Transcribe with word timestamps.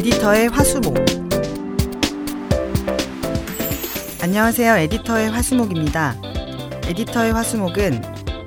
에디터의 0.00 0.48
화수목. 0.48 0.96
안녕하세요. 4.22 4.76
에디터의 4.78 5.28
화수목입니다. 5.28 6.16
에디터의 6.86 7.34
화수목은 7.34 8.00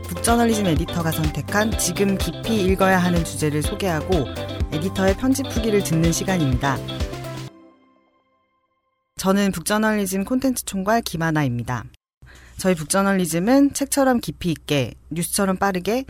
북저널리즘 0.07 0.65
에디터가 0.65 1.11
선택한 1.11 1.77
지금 1.77 2.17
깊이 2.17 2.59
읽어야 2.65 2.97
하는 2.97 3.23
주제를 3.23 3.61
소개하고 3.61 4.25
에디터의 4.71 5.17
편집 5.17 5.45
후기를 5.45 5.83
듣는 5.83 6.11
시간입니다. 6.11 6.75
저는 9.17 9.51
북저널리즘 9.51 10.25
콘텐츠 10.25 10.65
총괄 10.65 11.03
김하나입니다. 11.03 11.83
저희 12.57 12.73
북저널리즘은 12.73 13.75
책처럼 13.75 14.21
깊이 14.21 14.49
있게, 14.49 14.95
뉴스처럼 15.11 15.57
빠르게 15.57 16.05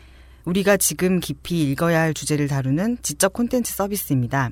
우리가 0.45 0.77
지금 0.77 1.19
깊이 1.19 1.69
읽어야 1.69 1.99
할 1.99 2.13
주제를 2.13 2.47
다루는 2.47 2.99
지적 3.01 3.33
콘텐츠 3.33 3.73
서비스입니다. 3.73 4.49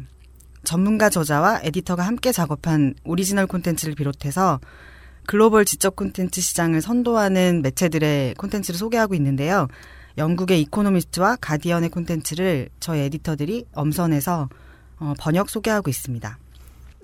전문가 0.63 1.09
저자와 1.09 1.61
에디터가 1.63 2.03
함께 2.03 2.31
작업한 2.31 2.93
오리지널 3.03 3.47
콘텐츠를 3.47 3.95
비롯해서 3.95 4.59
글로벌 5.25 5.65
지적 5.65 5.95
콘텐츠 5.95 6.41
시장을 6.41 6.81
선도하는 6.81 7.61
매체들의 7.61 8.35
콘텐츠를 8.35 8.77
소개하고 8.77 9.15
있는데요. 9.15 9.67
영국의 10.17 10.61
이코노미스트와 10.61 11.37
가디언의 11.39 11.89
콘텐츠를 11.89 12.69
저희 12.79 13.01
에디터들이 13.01 13.65
엄선해서 13.73 14.49
어, 14.99 15.13
번역 15.19 15.49
소개하고 15.49 15.89
있습니다. 15.89 16.37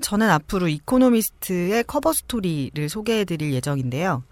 저는 0.01 0.29
앞으로 0.29 0.67
이코노미스트의 0.67 1.83
커버 1.85 2.13
스토리를 2.13 2.89
소개해드릴 2.89 3.53
예정인데요. 3.53 4.23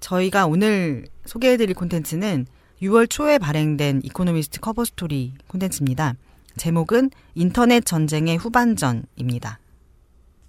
저희가 0.00 0.46
오늘 0.46 1.06
소개해드릴 1.24 1.74
콘텐츠는 1.74 2.46
6월 2.82 3.08
초에 3.08 3.38
발행된 3.38 4.02
이코노미스트 4.04 4.60
커버 4.60 4.84
스토리 4.84 5.34
콘텐츠입니다. 5.46 6.14
제목은 6.56 7.10
인터넷 7.34 7.84
전쟁의 7.84 8.36
후반전입니다. 8.36 9.58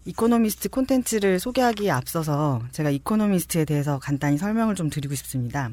이코노미스트 0.06 0.70
콘텐츠를 0.70 1.40
소개하기에 1.40 1.90
앞서서 1.90 2.62
제가 2.72 2.90
이코노미스트에 2.90 3.66
대해서 3.66 4.00
간단히 4.00 4.38
설명을 4.38 4.76
좀 4.76 4.90
드리고 4.90 5.16
싶습니다. 5.16 5.72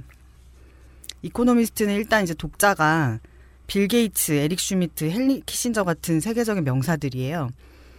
이코노미스트는 1.23 1.95
일단 1.95 2.23
이제 2.23 2.35
독자가 2.35 3.19
빌 3.67 3.89
게이츠, 3.89 4.33
에릭 4.33 4.59
슈미트, 4.59 5.11
헨리 5.11 5.43
키신저 5.47 5.85
같은 5.85 6.21
세계적인 6.21 6.65
명사들이에요. 6.65 7.51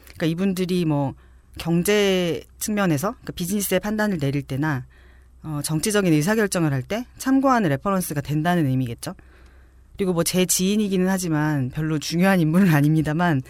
그러니까 0.03 0.25
이분들이 0.25 0.85
뭐 0.85 1.13
경제 1.57 2.43
측면에서 2.59 3.11
그러니까 3.11 3.33
비즈니스의 3.33 3.79
판단을 3.79 4.17
내릴 4.17 4.41
때나 4.41 4.85
어, 5.43 5.59
정치적인 5.63 6.13
의사결정을 6.13 6.71
할 6.71 6.83
때 6.83 7.05
참고하는 7.17 7.69
reference가 7.69 8.21
된다는 8.21 8.67
의미겠죠. 8.67 9.15
그리고 9.97 10.13
뭐 10.13 10.23
제 10.23 10.45
지인이기는 10.45 11.07
하지만 11.07 11.69
별로 11.69 11.99
중요한 11.99 12.39
인물은 12.39 12.73
아닙니다만 12.73 13.41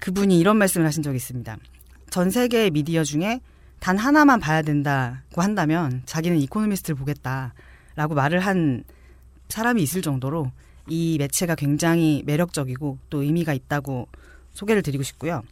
그분이 0.00 0.38
이런 0.38 0.56
말씀을 0.56 0.86
하신 0.86 1.02
적이 1.02 1.16
있습니다. 1.16 1.56
전 2.10 2.30
세계의 2.30 2.70
미디어 2.70 3.04
중에 3.04 3.40
단 3.78 3.96
하나만 3.98 4.40
봐야 4.40 4.62
된다고 4.62 5.42
한다면 5.42 6.02
자기는 6.06 6.38
이코노미스트를 6.38 6.96
보겠다라고 6.96 8.14
말을 8.14 8.40
한 8.40 8.84
사람이 9.48 9.82
있을 9.82 10.02
정도로 10.02 10.50
이 10.88 11.16
매체가 11.18 11.54
굉장히 11.54 12.22
매력적이고 12.26 12.98
또 13.10 13.22
의미가 13.22 13.52
있다고 13.54 14.08
소개를 14.52 14.82
드리고 14.82 15.02
싶고요. 15.04 15.42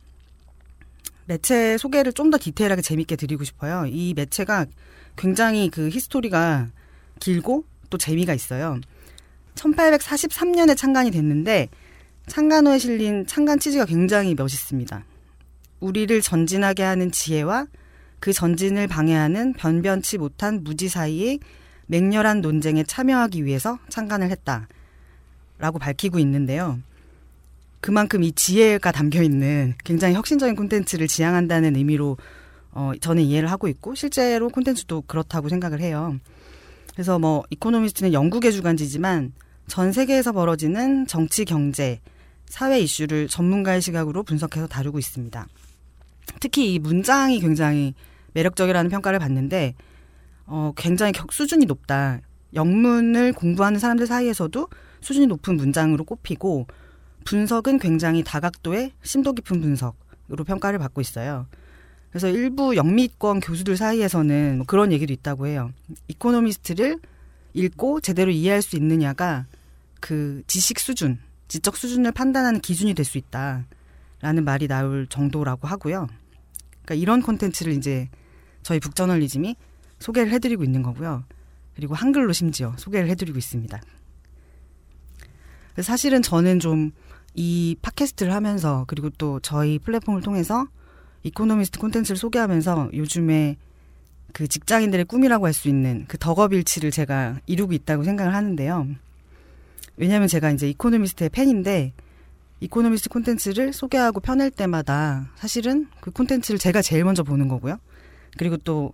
매체 1.27 1.79
소개를 1.79 2.13
좀 2.13 2.31
더 2.31 2.39
디테일하게 2.39 2.83
재밌게 2.83 3.17
드리고 3.17 3.45
싶어요. 3.45 3.87
이 3.87 4.15
매체가 4.15 4.67
굉장히 5.17 5.69
그 5.71 5.89
히스토리가 5.89 6.69
길고 7.21 7.65
또 7.89 7.99
재미가 7.99 8.35
있어요. 8.35 8.81
1843년에 9.61 10.77
창간이 10.77 11.11
됐는데 11.11 11.69
창간호에 12.27 12.79
실린 12.79 13.27
창간 13.27 13.59
치즈가 13.59 13.85
굉장히 13.85 14.35
멋있습니다. 14.35 15.05
우리를 15.81 16.21
전진하게 16.21 16.83
하는 16.83 17.11
지혜와 17.11 17.67
그 18.21 18.33
전진을 18.33 18.87
방해하는 18.87 19.55
변변치 19.55 20.19
못한 20.19 20.63
무지 20.63 20.89
사이의 20.89 21.41
맹렬한 21.87 22.41
논쟁에 22.41 22.85
참여하기 22.85 23.45
위해서 23.45 23.79
창간을 23.89 24.31
했다. 24.31 24.69
라고 25.59 25.79
밝히고 25.79 26.19
있는데요. 26.21 26.79
그만큼 27.81 28.23
이 28.23 28.33
지혜가 28.33 28.93
담겨 28.93 29.23
있는 29.23 29.75
굉장히 29.85 30.15
혁신적인 30.15 30.55
콘텐츠를 30.55 31.09
지향한다는 31.09 31.77
의미로 31.77 32.17
어, 32.73 32.93
저는 33.01 33.23
이해를 33.23 33.51
하고 33.51 33.69
있고 33.69 33.95
실제로 33.95 34.49
콘텐츠도 34.49 35.03
그렇다고 35.03 35.49
생각을 35.49 35.81
해요. 35.81 36.17
그래서 36.93 37.19
뭐 37.19 37.43
이코노미스트는 37.51 38.13
영국의 38.13 38.53
주간지지만 38.53 39.33
전 39.71 39.93
세계에서 39.93 40.33
벌어지는 40.33 41.07
정치, 41.07 41.45
경제, 41.45 42.01
사회 42.47 42.81
이슈를 42.81 43.29
전문가의 43.29 43.81
시각으로 43.81 44.25
분석해서 44.25 44.67
다루고 44.67 44.99
있습니다. 44.99 45.47
특히 46.41 46.75
이 46.75 46.81
문장이 46.81 47.39
굉장히 47.39 47.95
매력적이라는 48.33 48.91
평가를 48.91 49.21
받는데 49.21 49.75
어, 50.47 50.73
굉장히 50.77 51.13
수준이 51.31 51.67
높다. 51.67 52.21
영문을 52.53 53.33
공부하는 53.33 53.79
사람들 53.79 54.09
사이에서도 54.09 54.69
수준이 55.03 55.29
높은 55.29 55.57
문장으로 55.57 56.03
꼽히고 56.03 56.67
분석은 57.25 57.79
굉장히 57.79 58.25
다각도의 58.25 58.91
심도 59.03 59.35
깊은 59.35 59.61
분석으로 59.61 60.43
평가를 60.45 60.81
받고 60.81 61.01
있어요. 61.01 61.47
그래서 62.11 62.27
일부 62.27 62.75
영미권 62.75 63.39
교수들 63.39 63.77
사이에서는 63.77 64.57
뭐 64.57 64.67
그런 64.67 64.91
얘기도 64.91 65.13
있다고 65.13 65.47
해요. 65.47 65.71
이코노미스트를 66.09 66.99
읽고 67.55 68.01
제대로 68.01 68.33
이해할 68.33 68.63
수 68.63 68.75
있느냐가 68.75 69.47
그 70.01 70.43
지식 70.47 70.79
수준, 70.79 71.19
지적 71.49 71.77
수준을 71.77 72.13
판단하는 72.13 72.61
기준이 72.61 72.95
될 72.95 73.05
수 73.05 73.19
있다라는 73.19 74.45
말이 74.45 74.69
나올 74.69 75.07
정도라고 75.07 75.69
하고요. 75.69 76.07
그러니까 76.85 76.95
이런 76.95 77.23
콘텐츠를 77.23 77.73
이제 77.73 78.09
저희 78.63 78.81
북저널리즘이 78.81 79.57
소개를 79.99 80.33
해드리고 80.33 80.65
있는 80.65 80.83
거고요. 80.83 81.25
그리고 81.75 81.95
한글로 81.95 82.33
심지어 82.33 82.75
소개를 82.77 83.09
해드리고 83.11 83.39
있습니다. 83.39 83.81
사실은 85.83 86.23
저는 86.23 86.59
좀 86.59 86.93
이 87.35 87.77
팟캐스트를 87.81 88.33
하면서 88.35 88.85
그리고 88.89 89.11
또 89.11 89.41
저희 89.41 89.79
플랫폼을 89.79 90.21
통해서 90.23 90.67
이코노미스트 91.23 91.79
콘텐츠를 91.79 92.17
소개하면서 92.17 92.91
요즘에 92.93 93.57
그 94.33 94.49
직장인들의 94.49 95.05
꿈이라고 95.07 95.47
할 95.47 95.53
수 95.53 95.69
있는 95.69 96.05
그 96.09 96.19
덕업일치를 96.19 96.91
제가 96.91 97.41
이루고 97.47 97.73
있다고 97.73 98.05
생각을 98.05 98.35
하는데요. 98.35 98.89
왜냐하면 100.01 100.27
제가 100.27 100.51
이제 100.51 100.69
이코노미스트의 100.71 101.31
팬인데 101.31 101.93
이코노미스트 102.61 103.09
콘텐츠를 103.11 103.73
소개하고 103.73 104.21
펴낼 104.21 104.51
때마다 104.51 105.31
사실은 105.37 105.89
그 106.01 106.11
콘텐츠를 106.11 106.59
제가 106.59 106.83
제일 106.83 107.05
먼저 107.05 107.23
보는 107.23 107.47
거고요. 107.49 107.79
그리고 108.37 108.57
또 108.57 108.93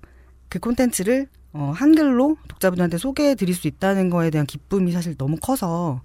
그 0.49 0.59
콘텐츠를 0.59 1.27
어, 1.53 1.73
한글로 1.75 2.37
독자분들한테 2.49 2.99
소개해 2.99 3.35
드릴 3.35 3.55
수 3.55 3.67
있다는 3.67 4.11
거에 4.11 4.31
대한 4.31 4.47
기쁨이 4.47 4.93
사실 4.93 5.17
너무 5.17 5.37
커서 5.41 6.03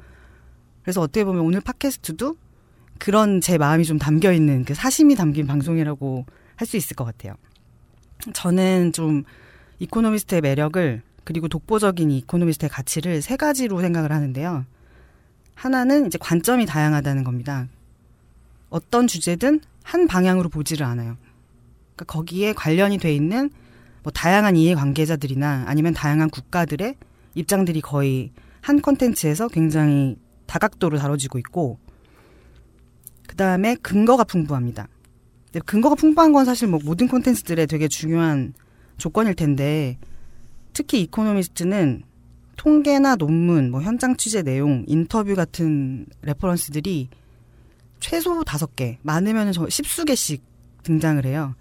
그래서 0.82 1.02
어떻게 1.02 1.24
보면 1.24 1.44
오늘 1.44 1.62
팟캐스트도 1.62 2.36
그런 2.98 3.42
제 3.42 3.58
마음이 3.58 3.84
좀 3.86 3.98
담겨 3.98 4.32
있는 4.32 4.64
그 4.64 4.74
사심이 4.74 5.16
담긴 5.16 5.48
방송이라고 5.48 6.26
할 6.56 6.68
수 6.68 6.78
있을 6.78 6.96
것 6.96 7.06
같아요. 7.06 7.34
저는 8.34 8.94
좀 8.94 9.24
이코노미스트의 9.80 10.42
매력을 10.42 11.02
그리고 11.24 11.48
독보적인 11.48 12.12
이코노미스트의 12.12 12.70
가치를 12.70 13.24
세 13.24 13.36
가지로 13.36 13.82
생각을 13.82 14.12
하는데요. 14.12 14.66
하나는 15.62 16.08
이제 16.08 16.18
관점이 16.20 16.66
다양하다는 16.66 17.24
겁니다. 17.24 17.68
어떤 18.72 19.06
주제든 19.06 19.62
한 19.84 20.08
방향으로 20.08 20.50
보지를 20.50 20.88
않아요. 20.88 21.18
그러니까 21.96 22.06
거기에 22.06 22.54
관련이 22.54 22.98
돼 22.98 23.14
있는 23.14 23.52
뭐 24.02 24.12
다양한 24.12 24.56
이해 24.56 24.74
관계자들이나 24.74 25.66
아니면 25.68 25.94
다양한 25.94 26.32
국가들의 26.32 26.96
입장들이 27.36 27.80
거의 27.82 28.32
한 28.62 28.82
컨텐츠에서 28.82 29.50
굉장히 29.50 30.18
다각도로 30.48 30.98
다뤄지고 30.98 31.38
있고 31.38 31.78
그 33.28 33.36
다음에 33.36 33.76
근거가 33.76 34.24
풍부합니다. 34.24 34.88
근거가 35.68 35.94
풍부한 35.94 36.34
건 36.34 36.44
사실 36.44 36.70
뭐 36.70 36.80
모든 36.84 37.08
콘텐츠들의 37.08 37.68
되게 37.68 37.88
중요한 37.88 38.56
조건일 38.98 39.36
텐데 39.36 40.00
특히 40.74 41.02
이코노미스트는 41.02 42.02
통계나 42.62 43.16
논문, 43.16 43.72
뭐 43.72 43.82
현장 43.82 44.16
취재 44.16 44.44
내용, 44.44 44.86
인터뷰 44.88 45.34
같은 45.34 46.06
reference들이 46.22 47.10
최소 48.00 48.44
다섯 48.44 48.76
개, 48.76 49.00
많으면 49.02 49.52
저 49.52 49.68
십수 49.68 50.06
개씩 50.06 50.44
등장을 50.84 51.26
해요. 51.26 51.56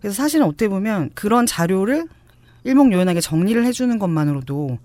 그래서 0.00 0.16
사실은 0.16 0.46
어떻게 0.46 0.68
보면 0.68 1.10
그런 1.12 1.44
자료를 1.44 2.08
일목요연하게 2.64 3.20
정리를 3.20 3.62
해주는 3.66 3.98
것만으로도 3.98 4.78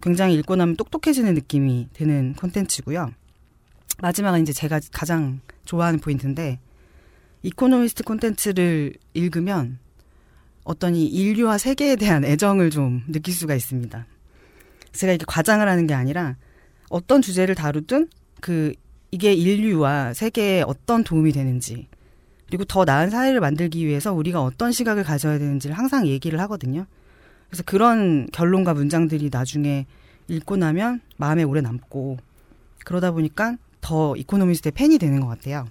굉장히 0.00 0.34
읽고 0.36 0.54
나면 0.54 0.76
똑똑해지는 0.76 1.34
느낌이 1.34 1.88
드는 1.92 2.34
콘텐츠고요. 2.34 3.10
마지막은 4.00 4.42
이제 4.42 4.52
제가 4.52 4.78
가장 4.92 5.40
좋아하는 5.64 5.98
포인트인데 5.98 6.60
이코노미스트 7.42 8.04
콘텐츠를 8.04 8.94
읽으면 9.12 9.80
어떤 10.62 10.94
이 10.94 11.04
인류와 11.04 11.58
세계에 11.58 11.96
대한 11.96 12.24
애정을 12.24 12.70
좀 12.70 13.02
느낄 13.08 13.34
수가 13.34 13.56
있습니다. 13.56 14.06
제가 14.94 15.12
이게 15.12 15.24
과장을 15.26 15.66
하는 15.68 15.86
게 15.86 15.94
아니라 15.94 16.36
어떤 16.88 17.22
주제를 17.22 17.54
다루든 17.54 18.08
그 18.40 18.72
이게 19.10 19.32
인류와 19.32 20.14
세계에 20.14 20.62
어떤 20.62 21.04
도움이 21.04 21.32
되는지 21.32 21.88
그리고 22.46 22.64
더 22.64 22.84
나은 22.84 23.10
사회를 23.10 23.40
만들기 23.40 23.86
위해서 23.86 24.12
우리가 24.12 24.42
어떤 24.42 24.72
시각을 24.72 25.02
가져야 25.02 25.38
되는지를 25.38 25.76
항상 25.76 26.06
얘기를 26.06 26.40
하거든요. 26.40 26.86
그래서 27.48 27.62
그런 27.64 28.26
결론과 28.32 28.74
문장들이 28.74 29.30
나중에 29.32 29.86
읽고 30.28 30.56
나면 30.56 31.00
마음에 31.16 31.42
오래 31.42 31.60
남고 31.60 32.18
그러다 32.84 33.12
보니까 33.12 33.56
더 33.80 34.16
이코노미스트의 34.16 34.72
팬이 34.72 34.98
되는 34.98 35.20
것 35.20 35.26
같아요. 35.26 35.66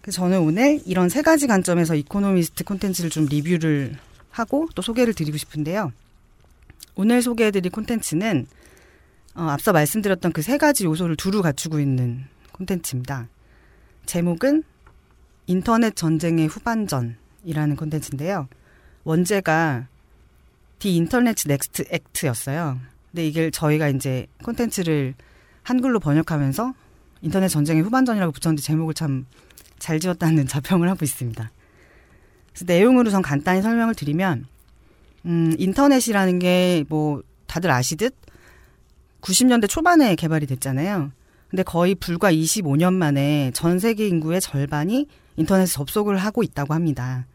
그래서 0.00 0.22
저는 0.22 0.40
오늘 0.40 0.80
이런 0.84 1.08
세 1.08 1.22
가지 1.22 1.46
관점에서 1.46 1.94
이코노미스트 1.94 2.64
콘텐츠를 2.64 3.10
좀 3.10 3.26
리뷰를 3.26 3.96
하고 4.30 4.68
또 4.74 4.82
소개를 4.82 5.14
드리고 5.14 5.36
싶은데요. 5.36 5.92
오늘 6.94 7.22
소개해드릴 7.22 7.70
콘텐츠는 7.72 8.46
어, 9.34 9.42
앞서 9.44 9.72
말씀드렸던 9.72 10.32
그 10.32 10.42
세 10.42 10.58
가지 10.58 10.84
요소를 10.84 11.16
두루 11.16 11.42
갖추고 11.42 11.80
있는 11.80 12.24
콘텐츠입니다. 12.52 13.28
제목은 14.06 14.62
인터넷 15.46 15.96
전쟁의 15.96 16.46
후반전이라는 16.46 17.76
콘텐츠인데요. 17.76 18.48
원제가 19.02 19.88
The 20.78 20.94
Internet's 20.94 21.36
Next 21.46 21.84
Act였어요. 21.90 22.78
근데 23.10 23.26
이게 23.26 23.50
저희가 23.50 23.88
이제 23.88 24.26
콘텐츠를 24.42 25.14
한글로 25.62 25.98
번역하면서 26.00 26.74
인터넷 27.22 27.48
전쟁의 27.48 27.82
후반전이라고 27.82 28.32
붙였는데 28.32 28.62
제목을 28.62 28.94
참 28.94 29.26
잘 29.78 30.00
지었다는 30.00 30.46
자평을 30.48 30.88
하고 30.88 31.04
있습니다. 31.04 31.50
그래서 32.52 32.64
내용으로 32.66 33.10
전 33.10 33.20
간단히 33.20 33.60
설명을 33.60 33.94
드리면 33.94 34.46
음, 35.26 35.54
인터넷이라는 35.58 36.38
게 36.38 36.84
뭐 36.88 37.22
다들 37.46 37.70
아시듯 37.70 38.14
90년대 39.20 39.68
초반에 39.68 40.14
개발이 40.16 40.46
됐잖아요. 40.46 41.12
근데 41.48 41.62
거의 41.62 41.94
불과 41.94 42.32
25년 42.32 42.94
만에 42.94 43.52
전 43.54 43.78
세계 43.78 44.08
인구의 44.08 44.40
절반이 44.40 45.06
인터넷에 45.36 45.72
접속을 45.72 46.16
하고 46.18 46.42
있다고 46.42 46.74
합니다. 46.74 47.26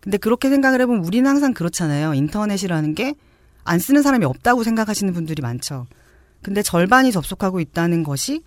근데 0.00 0.18
그렇게 0.18 0.48
생각을 0.50 0.80
해보면 0.82 1.04
우리는 1.04 1.28
항상 1.28 1.54
그렇잖아요. 1.54 2.14
인터넷이라는 2.14 2.94
게 2.94 3.14
안 3.64 3.78
쓰는 3.78 4.02
사람이 4.02 4.24
없다고 4.24 4.64
생각하시는 4.64 5.12
분들이 5.12 5.42
많죠. 5.42 5.86
근데 6.42 6.62
절반이 6.62 7.12
접속하고 7.12 7.60
있다는 7.60 8.02
것이 8.02 8.42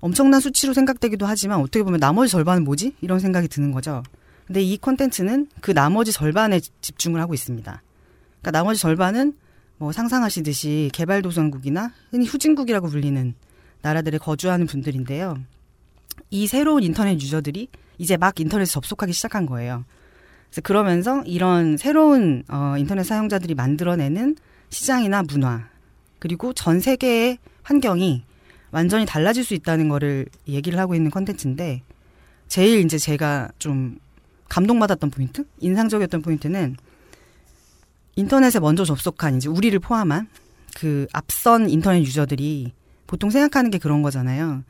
엄청난 0.00 0.40
수치로 0.40 0.72
생각되기도 0.72 1.26
하지만 1.26 1.60
어떻게 1.60 1.82
보면 1.82 2.00
나머지 2.00 2.30
절반은 2.32 2.64
뭐지? 2.64 2.94
이런 3.00 3.18
생각이 3.18 3.48
드는 3.48 3.72
거죠. 3.72 4.02
근데 4.46 4.62
이 4.62 4.76
콘텐츠는 4.76 5.48
그 5.60 5.72
나머지 5.72 6.12
절반에 6.12 6.60
집중을 6.80 7.20
하고 7.20 7.34
있습니다. 7.34 7.82
그러니까 8.42 8.50
나머지 8.50 8.80
절반은 8.80 9.34
뭐 9.78 9.92
상상하시듯이 9.92 10.90
개발도상국이나 10.92 11.92
흔히 12.10 12.26
후진국이라고 12.26 12.88
불리는 12.88 13.34
나라들에 13.80 14.18
거주하는 14.18 14.66
분들인데요. 14.66 15.38
이 16.30 16.46
새로운 16.46 16.82
인터넷 16.82 17.14
유저들이 17.14 17.68
이제 17.98 18.16
막 18.16 18.38
인터넷에 18.38 18.70
접속하기 18.70 19.12
시작한 19.12 19.46
거예요. 19.46 19.84
그래서 20.50 20.60
그러면서 20.62 21.22
이런 21.24 21.76
새로운 21.76 22.42
어, 22.48 22.74
인터넷 22.78 23.04
사용자들이 23.04 23.54
만들어내는 23.54 24.36
시장이나 24.70 25.22
문화 25.22 25.68
그리고 26.18 26.52
전 26.52 26.80
세계의 26.80 27.38
환경이 27.62 28.24
완전히 28.70 29.06
달라질 29.06 29.44
수 29.44 29.54
있다는 29.54 29.88
거를 29.88 30.26
얘기를 30.48 30.78
하고 30.78 30.94
있는 30.94 31.10
컨텐츠인데 31.10 31.82
제일 32.48 32.84
이제 32.84 32.98
제가 32.98 33.50
좀 33.58 33.98
감동받았던 34.48 35.10
포인트, 35.10 35.44
인상적이었던 35.60 36.22
포인트는 36.22 36.76
인터넷에 38.16 38.60
먼저 38.60 38.84
접속한 38.84 39.36
이제 39.36 39.48
우리를 39.48 39.78
포함한 39.78 40.28
그 40.76 41.06
앞선 41.12 41.68
인터넷 41.68 42.00
유저들이 42.00 42.72
보통 43.06 43.30
생각하는 43.30 43.70
게 43.70 43.78
그런 43.78 44.02
거잖아요. 44.02 44.64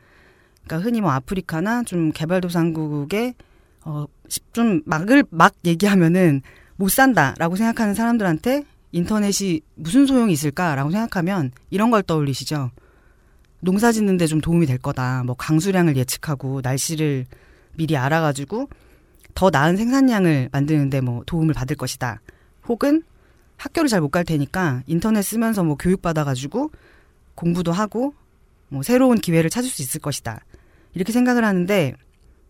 그러니까 0.63 0.85
흔히 0.85 1.01
뭐 1.01 1.11
아프리카나 1.11 1.83
좀 1.83 2.11
개발도상국에 2.11 3.35
어좀 3.81 4.81
막을 4.85 5.25
막 5.29 5.53
얘기하면은 5.65 6.41
못 6.75 6.89
산다라고 6.89 7.55
생각하는 7.55 7.93
사람들한테 7.93 8.63
인터넷이 8.91 9.61
무슨 9.75 10.05
소용이 10.05 10.33
있을까라고 10.33 10.91
생각하면 10.91 11.51
이런 11.69 11.91
걸 11.91 12.03
떠올리시죠. 12.03 12.71
농사 13.59 13.91
짓는데 13.91 14.27
좀 14.27 14.41
도움이 14.41 14.65
될 14.65 14.77
거다. 14.77 15.23
뭐 15.23 15.35
강수량을 15.35 15.95
예측하고 15.95 16.61
날씨를 16.61 17.25
미리 17.75 17.97
알아가지고 17.97 18.69
더 19.33 19.49
나은 19.49 19.77
생산량을 19.77 20.49
만드는데 20.51 21.01
뭐 21.01 21.23
도움을 21.25 21.53
받을 21.53 21.75
것이다. 21.75 22.21
혹은 22.67 23.03
학교를 23.63 23.87
잘 23.87 24.01
못 24.01 24.11
갈 24.11 24.25
테니까 24.25 24.83
인터넷 24.87 25.21
쓰면서 25.21 25.63
뭐 25.63 25.77
교육 25.77 26.01
받아가지고 26.01 26.71
공부도 27.35 27.71
하고 27.71 28.13
뭐 28.67 28.83
새로운 28.83 29.17
기회를 29.17 29.49
찾을 29.49 29.69
수 29.69 29.81
있을 29.81 30.01
것이다. 30.01 30.41
이렇게 30.93 31.13
생각을 31.13 31.45
하는데 31.45 31.93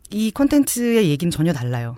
이 0.09 0.31
콘텐츠의 0.31 1.09
얘기는 1.09 1.29
전혀 1.29 1.53
달라요. 1.53 1.97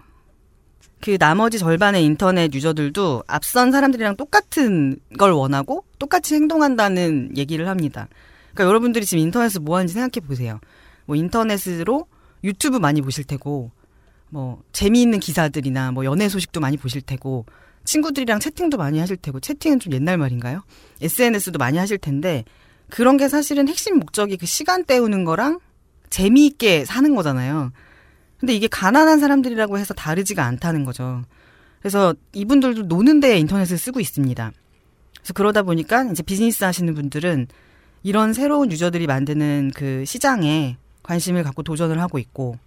그 1.01 1.17
나머지 1.17 1.59
절반의 1.59 2.03
인터넷 2.03 2.53
유저들도 2.53 3.23
앞선 3.27 3.71
사람들이랑 3.71 4.17
똑같은 4.17 4.97
걸 5.17 5.31
원하고 5.31 5.85
똑같이 5.97 6.35
행동한다는 6.35 7.37
얘기를 7.37 7.69
합니다. 7.69 8.09
그러니까 8.53 8.65
여러분들이 8.65 9.05
지금 9.05 9.23
인터넷을 9.23 9.61
뭐 9.61 9.77
하는지 9.77 9.93
생각해 9.93 10.25
보세요. 10.27 10.59
뭐 11.05 11.15
인터넷으로 11.15 12.07
유튜브 12.43 12.77
많이 12.77 13.01
보실 13.01 13.23
테고, 13.23 13.71
뭐 14.29 14.61
재미있는 14.71 15.19
기사들이나 15.19 15.91
뭐 15.91 16.05
연애 16.05 16.27
소식도 16.27 16.59
많이 16.59 16.77
보실 16.77 17.01
테고, 17.01 17.45
친구들이랑 17.85 18.39
채팅도 18.39 18.77
많이 18.77 18.99
하실 18.99 19.15
테고, 19.17 19.39
채팅은 19.39 19.79
좀 19.79 19.93
옛날 19.93 20.17
말인가요? 20.17 20.63
SNS도 21.01 21.57
많이 21.57 21.77
하실 21.77 21.97
텐데, 21.97 22.43
그런 22.89 23.17
게 23.17 23.29
사실은 23.29 23.67
핵심 23.67 23.97
목적이 23.97 24.37
그 24.37 24.45
시간 24.45 24.83
때우는 24.83 25.23
거랑 25.23 25.59
재미있게 26.09 26.85
사는 26.85 27.15
거잖아요. 27.15 27.71
근데 28.39 28.53
이게 28.53 28.67
가난한 28.67 29.19
사람들이라고 29.19 29.77
해서 29.77 29.93
다르지가 29.93 30.43
않다는 30.43 30.85
거죠. 30.85 31.23
그래서 31.79 32.13
이분들도 32.33 32.83
노는데 32.83 33.37
인터넷을 33.39 33.77
쓰고 33.77 33.99
있습니다. 33.99 34.51
그래서 35.17 35.33
그러다 35.33 35.63
보니까 35.63 36.03
이제 36.05 36.23
비즈니스 36.23 36.63
하시는 36.63 36.93
분들은 36.93 37.47
이런 38.03 38.33
새로운 38.33 38.71
유저들이 38.71 39.07
만드는 39.07 39.71
그 39.75 40.05
시장에 40.05 40.77
관심을 41.03 41.43
갖고 41.43 41.63
도전을 41.63 41.99
하고 41.99 42.19
있고 42.19 42.57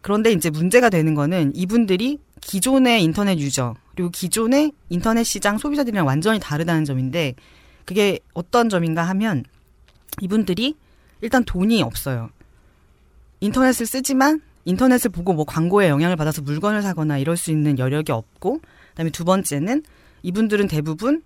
그런데 0.00 0.32
이제 0.32 0.50
문제가 0.50 0.90
되는 0.90 1.14
거는 1.14 1.52
이분들이 1.54 2.18
기존의 2.40 3.02
인터넷 3.02 3.38
유저 3.38 3.74
그리고 3.94 4.10
기존의 4.10 4.72
인터넷 4.88 5.24
시장 5.24 5.58
소비자들이랑 5.58 6.06
완전히 6.06 6.38
다르다는 6.38 6.84
점인데 6.84 7.34
그게 7.84 8.20
어떤 8.34 8.68
점인가 8.68 9.02
하면 9.04 9.44
이분들이 10.20 10.74
일단 11.20 11.44
돈이 11.44 11.82
없어요. 11.82 12.30
인터넷을 13.40 13.86
쓰지만 13.86 14.40
인터넷을 14.64 15.10
보고 15.10 15.32
뭐 15.32 15.44
광고에 15.44 15.88
영향을 15.88 16.16
받아서 16.16 16.42
물건을 16.42 16.82
사거나 16.82 17.18
이럴 17.18 17.36
수 17.36 17.50
있는 17.50 17.78
여력이 17.78 18.12
없고 18.12 18.60
그다음에 18.90 19.10
두 19.10 19.24
번째는 19.24 19.82
이분들은 20.22 20.68
대부분 20.68 21.22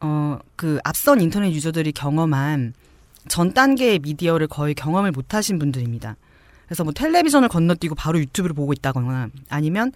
어 0.00 0.24
그 0.56 0.78
앞선 0.84 1.20
인터넷 1.20 1.52
유저들이 1.52 1.92
경험한 1.92 2.74
전 3.28 3.52
단계의 3.52 3.98
미디어를 4.00 4.46
거의 4.46 4.74
경험을 4.74 5.12
못 5.12 5.34
하신 5.34 5.58
분들입니다. 5.58 6.16
그래서 6.66 6.84
뭐 6.84 6.92
텔레비전을 6.92 7.48
건너뛰고 7.48 7.94
바로 7.94 8.18
유튜브를 8.18 8.54
보고 8.54 8.72
있다거나 8.72 9.28
아니면 9.48 9.92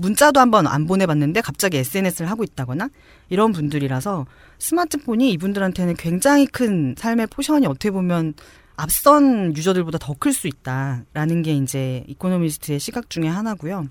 문자도 0.00 0.40
한번 0.40 0.66
안 0.66 0.86
보내봤는데 0.86 1.42
갑자기 1.42 1.76
SNS를 1.76 2.30
하고 2.30 2.42
있다거나 2.42 2.88
이런 3.28 3.52
분들이라서 3.52 4.26
스마트폰이 4.58 5.30
이분들한테는 5.32 5.94
굉장히 5.96 6.46
큰 6.46 6.94
삶의 6.96 7.26
포션이 7.26 7.66
어떻게 7.66 7.90
보면 7.90 8.32
앞선 8.76 9.54
유저들보다 9.54 9.98
더 9.98 10.14
클 10.14 10.32
수 10.32 10.48
있다라는 10.48 11.42
게 11.42 11.52
이제 11.54 12.02
이코노미스트의 12.08 12.80
시각 12.80 13.10
중에 13.10 13.26
하나고요. 13.28 13.88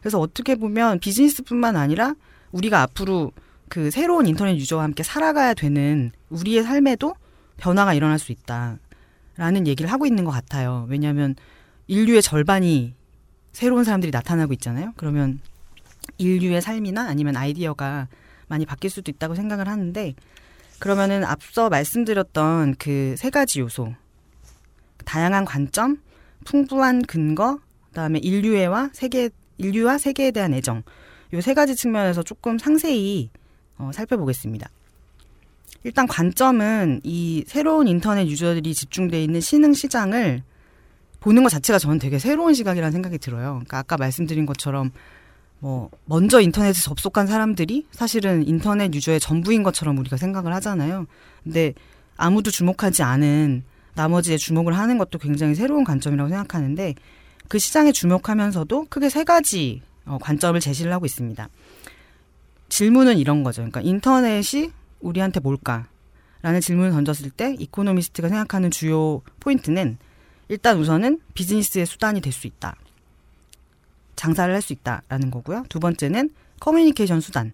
그래서 0.00 0.18
어떻게 0.18 0.56
보면 0.56 0.98
비즈니스뿐만 0.98 1.76
아니라 1.76 2.14
우리가 2.50 2.82
앞으로 2.82 3.30
그 3.68 3.92
새로운 3.92 4.26
인터넷 4.26 4.56
유저와 4.56 4.82
함께 4.82 5.04
살아가야 5.04 5.54
되는 5.54 6.10
우리의 6.30 6.64
삶에도 6.64 7.14
변화가 7.58 7.94
일어날 7.94 8.18
수 8.18 8.32
있다라는 8.32 9.66
얘기를 9.66 9.90
하고 9.92 10.04
있는 10.04 10.24
것 10.24 10.32
같아요. 10.32 10.86
왜냐하면 10.88 11.36
인류의 11.86 12.22
절반이 12.22 12.97
새로운 13.58 13.82
사람들이 13.82 14.12
나타나고 14.12 14.52
있잖아요. 14.52 14.92
그러면 14.96 15.40
인류의 16.18 16.62
삶이나 16.62 17.08
아니면 17.08 17.36
아이디어가 17.36 18.06
많이 18.46 18.64
바뀔 18.64 18.88
수도 18.88 19.10
있다고 19.10 19.34
생각을 19.34 19.66
하는데 19.66 20.14
그러면은 20.78 21.24
앞서 21.24 21.68
말씀드렸던 21.68 22.76
그 22.76 23.16
세 23.18 23.30
가지 23.30 23.58
요소 23.58 23.94
다양한 25.04 25.44
관점, 25.44 26.00
풍부한 26.44 27.02
근거, 27.02 27.58
그다음에 27.88 28.20
인류애와 28.20 28.90
세계 28.92 29.28
인류와 29.58 29.98
세계에 29.98 30.30
대한 30.30 30.54
애정 30.54 30.84
요 31.34 31.40
세 31.40 31.52
가지 31.52 31.74
측면에서 31.74 32.22
조금 32.22 32.58
상세히 32.58 33.28
어, 33.76 33.90
살펴보겠습니다. 33.92 34.70
일단 35.82 36.06
관점은 36.06 37.00
이 37.02 37.42
새로운 37.48 37.88
인터넷 37.88 38.28
유저들이 38.28 38.72
집중돼 38.72 39.20
있는 39.20 39.40
신흥 39.40 39.72
시장을 39.72 40.44
보는 41.20 41.42
것 41.42 41.48
자체가 41.48 41.78
저는 41.78 41.98
되게 41.98 42.18
새로운 42.18 42.54
시각이라는 42.54 42.92
생각이 42.92 43.18
들어요. 43.18 43.54
그러니까 43.54 43.78
아까 43.78 43.96
말씀드린 43.96 44.46
것처럼 44.46 44.90
뭐 45.60 45.90
먼저 46.04 46.40
인터넷에 46.40 46.80
접속한 46.80 47.26
사람들이 47.26 47.86
사실은 47.90 48.46
인터넷 48.46 48.94
유저의 48.94 49.18
전부인 49.20 49.62
것처럼 49.62 49.98
우리가 49.98 50.16
생각을 50.16 50.54
하잖아요. 50.54 51.06
근데 51.42 51.74
아무도 52.16 52.50
주목하지 52.50 53.02
않은 53.02 53.64
나머지에 53.94 54.36
주목을 54.36 54.76
하는 54.76 54.98
것도 54.98 55.18
굉장히 55.18 55.54
새로운 55.54 55.82
관점이라고 55.82 56.28
생각하는데 56.28 56.94
그 57.48 57.58
시장에 57.58 57.90
주목하면서도 57.90 58.86
크게 58.88 59.08
세 59.08 59.24
가지 59.24 59.82
어, 60.04 60.18
관점을 60.20 60.58
제시를 60.60 60.92
하고 60.92 61.06
있습니다. 61.06 61.48
질문은 62.68 63.18
이런 63.18 63.42
거죠. 63.42 63.62
그러니까 63.62 63.80
인터넷이 63.80 64.70
우리한테 65.00 65.40
뭘까? 65.40 65.86
라는 66.42 66.60
질문을 66.60 66.92
던졌을 66.92 67.30
때 67.30 67.56
이코노미스트가 67.58 68.28
생각하는 68.28 68.70
주요 68.70 69.22
포인트는 69.40 69.98
일단 70.48 70.78
우선은 70.78 71.20
비즈니스의 71.34 71.86
수단이 71.86 72.20
될 72.20 72.32
수 72.32 72.46
있다. 72.46 72.76
장사를 74.16 74.52
할 74.52 74.60
수 74.62 74.72
있다라는 74.72 75.30
거고요. 75.30 75.64
두 75.68 75.78
번째는 75.78 76.30
커뮤니케이션 76.60 77.20
수단. 77.20 77.52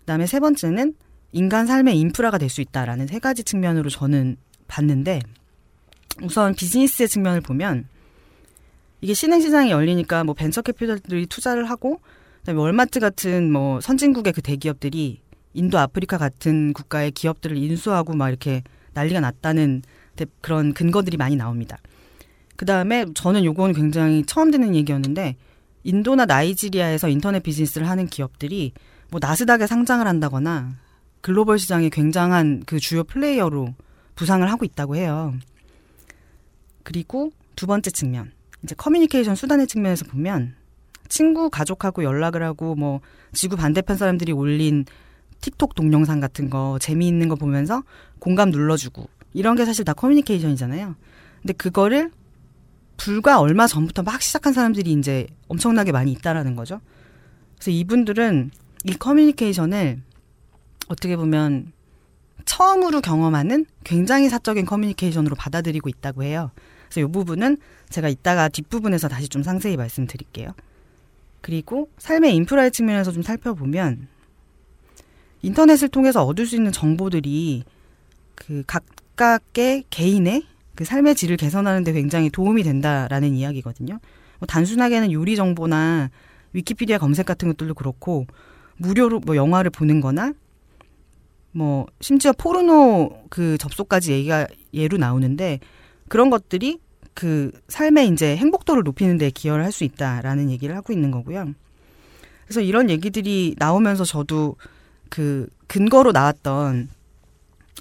그다음에 0.00 0.26
세 0.26 0.38
번째는 0.40 0.94
인간 1.32 1.66
삶의 1.66 1.98
인프라가 1.98 2.38
될 2.38 2.48
수 2.48 2.60
있다라는 2.60 3.06
세 3.06 3.18
가지 3.18 3.42
측면으로 3.44 3.90
저는 3.90 4.36
봤는데 4.68 5.20
우선 6.22 6.54
비즈니스의 6.54 7.08
측면을 7.08 7.40
보면 7.40 7.88
이게 9.00 9.14
신흥 9.14 9.40
시장이 9.40 9.70
열리니까 9.70 10.24
뭐 10.24 10.34
벤처 10.34 10.62
캐피털들이 10.62 11.26
투자를 11.26 11.68
하고 11.70 12.00
그다음에 12.40 12.60
월마트 12.60 13.00
같은 13.00 13.50
뭐 13.50 13.80
선진국의 13.80 14.32
그 14.32 14.42
대기업들이 14.42 15.20
인도, 15.54 15.78
아프리카 15.78 16.16
같은 16.18 16.72
국가의 16.72 17.10
기업들을 17.10 17.56
인수하고 17.56 18.14
막 18.14 18.28
이렇게 18.28 18.62
난리가 18.92 19.20
났다는 19.20 19.82
그런 20.40 20.72
근거들이 20.74 21.16
많이 21.16 21.36
나옵니다. 21.36 21.78
그 22.56 22.66
다음에 22.66 23.06
저는 23.14 23.44
요건 23.44 23.72
굉장히 23.72 24.24
처음 24.26 24.50
듣는 24.50 24.74
얘기였는데 24.74 25.36
인도나 25.82 26.26
나이지리아에서 26.26 27.08
인터넷 27.08 27.42
비즈니스를 27.42 27.88
하는 27.88 28.06
기업들이 28.06 28.72
뭐 29.10 29.18
나스닥에 29.22 29.66
상장을 29.66 30.06
한다거나 30.06 30.74
글로벌 31.20 31.58
시장의 31.58 31.90
굉장한 31.90 32.64
그 32.66 32.78
주요 32.78 33.04
플레이어로 33.04 33.74
부상을 34.14 34.48
하고 34.50 34.64
있다고 34.64 34.96
해요. 34.96 35.34
그리고 36.82 37.30
두 37.56 37.66
번째 37.66 37.90
측면, 37.90 38.32
이제 38.62 38.74
커뮤니케이션 38.74 39.34
수단의 39.34 39.66
측면에서 39.66 40.04
보면 40.06 40.54
친구, 41.08 41.50
가족하고 41.50 42.04
연락을 42.04 42.42
하고 42.42 42.74
뭐 42.74 43.00
지구 43.32 43.56
반대편 43.56 43.96
사람들이 43.96 44.32
올린 44.32 44.84
틱톡 45.40 45.74
동영상 45.74 46.20
같은 46.20 46.50
거 46.50 46.78
재미있는 46.80 47.28
거 47.28 47.34
보면서 47.34 47.82
공감 48.18 48.50
눌러주고 48.50 49.08
이런 49.32 49.56
게 49.56 49.64
사실 49.64 49.84
다 49.84 49.92
커뮤니케이션이잖아요. 49.92 50.94
근데 51.42 51.52
그거를 51.54 52.10
불과 52.96 53.40
얼마 53.40 53.66
전부터 53.66 54.02
막 54.02 54.20
시작한 54.20 54.52
사람들이 54.52 54.92
이제 54.92 55.26
엄청나게 55.48 55.92
많이 55.92 56.12
있다라는 56.12 56.54
거죠. 56.54 56.80
그래서 57.54 57.70
이분들은 57.70 58.50
이 58.84 58.92
커뮤니케이션을 58.94 60.02
어떻게 60.88 61.16
보면 61.16 61.72
처음으로 62.44 63.00
경험하는 63.00 63.66
굉장히 63.84 64.28
사적인 64.28 64.66
커뮤니케이션으로 64.66 65.36
받아들이고 65.36 65.88
있다고 65.88 66.24
해요. 66.24 66.50
그래서 66.88 67.06
이 67.06 67.12
부분은 67.12 67.58
제가 67.88 68.08
이따가 68.08 68.48
뒷부분에서 68.48 69.08
다시 69.08 69.28
좀 69.28 69.42
상세히 69.42 69.76
말씀드릴게요. 69.76 70.52
그리고 71.40 71.88
삶의 71.98 72.34
인프라의 72.34 72.70
측면에서 72.70 73.12
좀 73.12 73.22
살펴보면 73.22 74.08
인터넷을 75.42 75.88
통해서 75.88 76.24
얻을 76.24 76.44
수 76.44 76.56
있는 76.56 76.72
정보들이 76.72 77.64
그 78.34 78.62
각 78.66 78.84
각의 79.20 79.84
개인의 79.90 80.44
그 80.74 80.86
삶의 80.86 81.14
질을 81.14 81.36
개선하는 81.36 81.84
데 81.84 81.92
굉장히 81.92 82.30
도움이 82.30 82.62
된다라는 82.62 83.34
이야기거든요. 83.34 83.98
뭐 84.38 84.46
단순하게는 84.46 85.12
요리 85.12 85.36
정보나 85.36 86.08
위키피디아 86.54 86.96
검색 86.96 87.26
같은 87.26 87.48
것들도 87.48 87.74
그렇고 87.74 88.26
무료로 88.78 89.20
뭐 89.20 89.36
영화를 89.36 89.70
보는 89.70 90.00
거나 90.00 90.32
뭐 91.52 91.86
심지어 92.00 92.32
포르노 92.32 93.24
그 93.28 93.58
접속까지 93.58 94.12
얘기가 94.12 94.46
예로 94.72 94.96
나오는데 94.96 95.60
그런 96.08 96.30
것들이 96.30 96.78
그 97.12 97.52
삶의 97.68 98.08
이제 98.08 98.34
행복도를 98.38 98.84
높이는 98.84 99.18
데 99.18 99.28
기여를 99.28 99.64
할 99.64 99.70
수 99.70 99.84
있다라는 99.84 100.50
얘기를 100.50 100.74
하고 100.74 100.94
있는 100.94 101.10
거고요. 101.10 101.52
그래서 102.46 102.62
이런 102.62 102.88
얘기들이 102.88 103.54
나오면서 103.58 104.04
저도 104.04 104.56
그 105.10 105.46
근거로 105.66 106.12
나왔던 106.12 106.88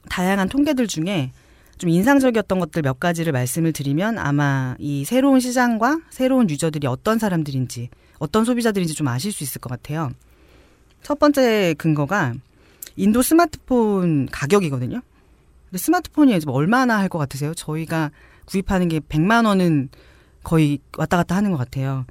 다양한 0.09 0.49
통계들 0.49 0.87
중에 0.87 1.31
좀 1.77 1.89
인상적이었던 1.89 2.59
것들 2.59 2.81
몇 2.81 2.99
가지를 2.99 3.31
말씀을 3.31 3.71
드리면 3.71 4.17
아마 4.17 4.75
이 4.79 5.05
새로운 5.05 5.39
시장과 5.39 6.01
새로운 6.09 6.49
유저들이 6.49 6.87
어떤 6.87 7.19
사람들인지 7.19 7.89
어떤 8.17 8.43
소비자들인지 8.43 8.93
좀 8.95 9.07
아실 9.07 9.31
수 9.31 9.43
있을 9.43 9.61
것 9.61 9.69
같아요. 9.69 10.11
첫 11.03 11.19
번째 11.19 11.73
근거가 11.77 12.33
인도 12.97 13.21
스마트폰 13.21 14.27
가격이거든요. 14.29 15.01
근데 15.69 15.77
스마트폰이 15.77 16.37
지금 16.39 16.53
얼마나 16.53 16.97
할 16.99 17.07
것 17.07 17.17
같으세요? 17.19 17.53
저희가 17.53 18.11
구입하는 18.45 18.89
게 18.89 18.99
100만 18.99 19.45
원은 19.45 19.89
거의 20.43 20.79
왔다 20.97 21.15
갔다 21.17 21.35
하는 21.37 21.51
것 21.51 21.57
같아요. 21.57 22.05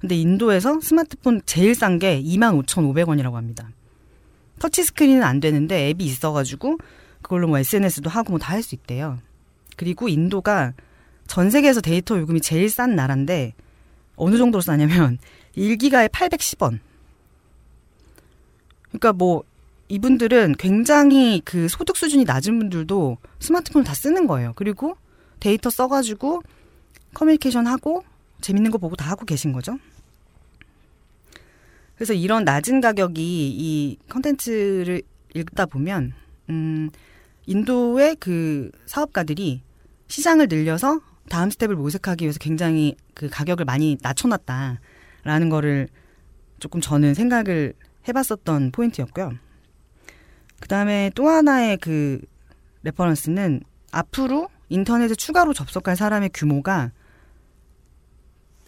근데 0.00 0.16
인도에서 0.16 0.80
스마트폰 0.82 1.40
제일 1.46 1.74
싼 1.74 1.98
게 1.98 2.20
25,500원이라고 2.22 3.32
합니다. 3.34 3.70
터치스크린은 4.58 5.22
안 5.22 5.40
되는데 5.40 5.88
앱이 5.90 6.04
있어가지고 6.04 6.76
그걸로 7.24 7.48
뭐 7.48 7.58
SNS도 7.58 8.10
하고 8.10 8.30
뭐 8.32 8.38
다 8.38 8.52
할 8.52 8.62
수 8.62 8.74
있대요. 8.74 9.18
그리고 9.76 10.08
인도가 10.08 10.72
전 11.26 11.50
세계에서 11.50 11.80
데이터 11.80 12.18
요금이 12.18 12.40
제일 12.40 12.68
싼 12.70 12.94
나라인데 12.94 13.54
어느 14.16 14.36
정도로 14.36 14.60
싸냐면 14.60 15.18
1기가에 15.56 16.08
810원. 16.10 16.78
그러니까 18.88 19.12
뭐 19.12 19.42
이분들은 19.88 20.54
굉장히 20.58 21.40
그 21.44 21.68
소득 21.68 21.96
수준이 21.96 22.24
낮은 22.24 22.58
분들도 22.58 23.18
스마트폰을 23.40 23.84
다 23.84 23.94
쓰는 23.94 24.26
거예요. 24.26 24.52
그리고 24.56 24.96
데이터 25.40 25.70
써가지고 25.70 26.42
커뮤니케이션 27.12 27.66
하고 27.66 28.04
재밌는 28.40 28.70
거 28.70 28.78
보고 28.78 28.96
다 28.96 29.10
하고 29.10 29.24
계신 29.24 29.52
거죠. 29.52 29.78
그래서 31.96 32.12
이런 32.12 32.44
낮은 32.44 32.80
가격이 32.80 33.22
이 33.22 33.98
컨텐츠를 34.08 35.02
읽다 35.34 35.66
보면 35.66 36.12
음 36.50 36.90
인도의 37.46 38.16
그 38.16 38.70
사업가들이 38.86 39.62
시장을 40.08 40.48
늘려서 40.48 41.00
다음 41.28 41.50
스텝을 41.50 41.76
모색하기 41.76 42.24
위해서 42.24 42.38
굉장히 42.38 42.96
그 43.14 43.28
가격을 43.28 43.64
많이 43.64 43.96
낮춰놨다라는 44.02 45.48
거를 45.50 45.88
조금 46.58 46.80
저는 46.80 47.14
생각을 47.14 47.74
해봤었던 48.06 48.72
포인트였고요. 48.72 49.32
그 50.60 50.68
다음에 50.68 51.10
또 51.14 51.28
하나의 51.28 51.78
그 51.78 52.20
reference는 52.82 53.62
앞으로 53.90 54.48
인터넷에 54.68 55.14
추가로 55.14 55.52
접속할 55.52 55.96
사람의 55.96 56.30
규모가 56.34 56.92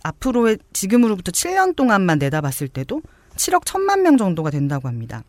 앞으로의 0.02 0.58
지금으로부터 0.72 1.32
7년 1.32 1.74
동안만 1.74 2.18
내다봤을 2.18 2.68
때도 2.68 3.02
7억 3.34 3.64
1천만 3.64 4.00
명 4.00 4.16
정도가 4.16 4.50
된다고 4.50 4.88
합니다. 4.88 5.24